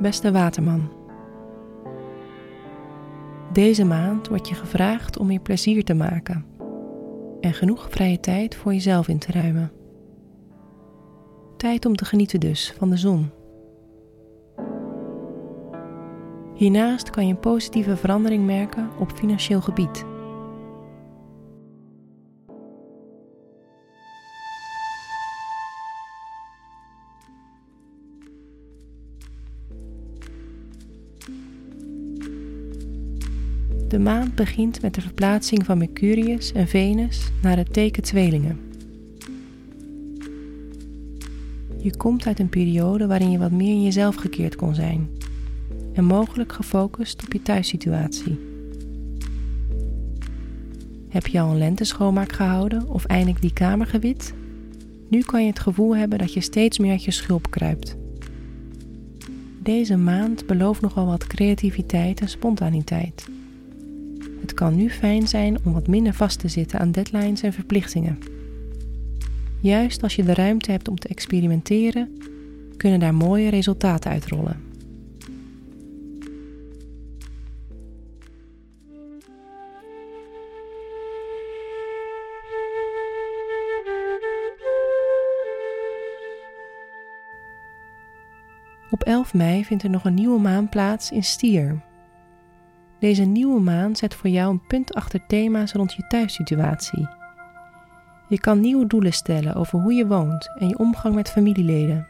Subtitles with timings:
[0.00, 0.88] Beste Waterman.
[3.52, 6.44] Deze maand wordt je gevraagd om je plezier te maken
[7.40, 9.72] en genoeg vrije tijd voor jezelf in te ruimen.
[11.56, 13.30] Tijd om te genieten dus van de zon.
[16.54, 20.04] Hiernaast kan je een positieve verandering merken op financieel gebied.
[33.90, 38.60] De maand begint met de verplaatsing van Mercurius en Venus naar het teken Tweelingen.
[41.78, 45.08] Je komt uit een periode waarin je wat meer in jezelf gekeerd kon zijn
[45.92, 48.38] en mogelijk gefocust op je thuissituatie.
[51.08, 54.34] Heb je al een lenteschoonmaak gehouden of eindelijk die kamer gewit?
[55.08, 57.96] Nu kan je het gevoel hebben dat je steeds meer uit je schulp kruipt.
[59.62, 63.28] Deze maand belooft nogal wat creativiteit en spontaniteit.
[64.40, 68.18] Het kan nu fijn zijn om wat minder vast te zitten aan deadlines en verplichtingen.
[69.60, 72.18] Juist als je de ruimte hebt om te experimenteren,
[72.76, 74.68] kunnen daar mooie resultaten uitrollen.
[88.90, 91.80] Op 11 mei vindt er nog een nieuwe maan plaats in Stier.
[93.00, 97.08] Deze nieuwe maan zet voor jou een punt achter thema's rond je thuissituatie.
[98.28, 102.06] Je kan nieuwe doelen stellen over hoe je woont en je omgang met familieleden.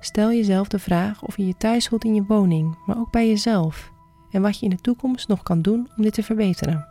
[0.00, 3.28] Stel jezelf de vraag of je je thuis voelt in je woning, maar ook bij
[3.28, 3.90] jezelf
[4.30, 6.86] en wat je in de toekomst nog kan doen om dit te verbeteren.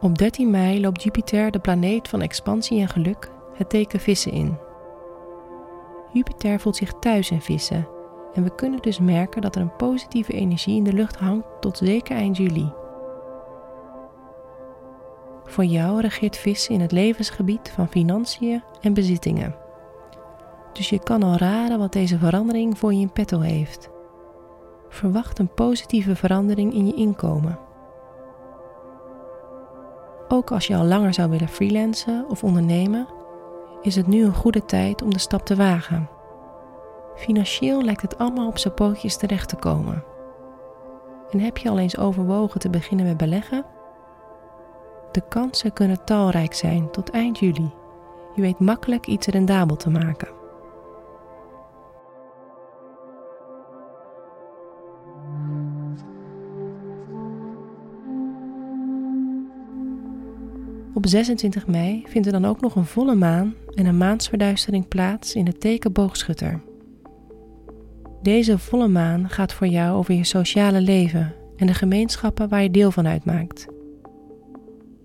[0.00, 4.58] Op 13 mei loopt Jupiter, de planeet van expansie en geluk, het teken vissen in.
[6.12, 7.88] Jupiter voelt zich thuis in vissen
[8.34, 11.76] en we kunnen dus merken dat er een positieve energie in de lucht hangt tot
[11.76, 12.72] zeker eind juli.
[15.44, 19.56] Voor jou regeert vissen in het levensgebied van financiën en bezittingen.
[20.72, 23.90] Dus je kan al raden wat deze verandering voor je in petto heeft.
[24.88, 27.58] Verwacht een positieve verandering in je inkomen.
[30.28, 33.06] Ook als je al langer zou willen freelancen of ondernemen,
[33.86, 36.08] is het nu een goede tijd om de stap te wagen.
[37.16, 40.04] Financieel lijkt het allemaal op zijn pootjes terecht te komen.
[41.30, 43.64] En heb je al eens overwogen te beginnen met beleggen?
[45.12, 47.70] De kansen kunnen talrijk zijn tot eind juli.
[48.34, 50.35] Je weet makkelijk iets rendabel te maken.
[60.96, 65.34] Op 26 mei vindt er dan ook nog een volle maan en een maansverduistering plaats
[65.34, 66.60] in het teken boogschutter.
[68.22, 72.70] Deze volle maan gaat voor jou over je sociale leven en de gemeenschappen waar je
[72.70, 73.66] deel van uitmaakt.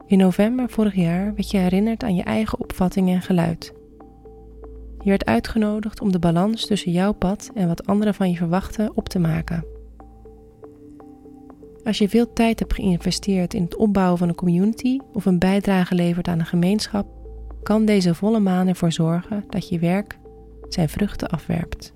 [0.06, 3.73] In november vorig jaar werd je herinnerd aan je eigen opvatting en geluid.
[5.00, 8.91] Je werd uitgenodigd om de balans tussen jouw pad en wat anderen van je verwachten
[8.96, 9.66] op te maken.
[11.91, 15.96] Als je veel tijd hebt geïnvesteerd in het opbouwen van een community of een bijdrage
[15.96, 17.07] levert aan een gemeenschap,
[17.63, 20.18] kan deze volle maan ervoor zorgen dat je werk
[20.69, 21.94] zijn vruchten afwerpt.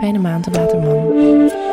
[0.00, 1.63] Fijne maand, Waterman.